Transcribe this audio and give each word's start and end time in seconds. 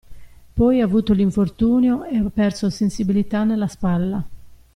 Poi 0.55 0.81
ha 0.81 0.83
avuto 0.83 1.13
l'infortunio 1.13 2.05
e 2.05 2.17
ha 2.17 2.27
perso 2.31 2.71
sensibilità 2.71 3.43
nella 3.43 3.67
spalla. 3.67 4.27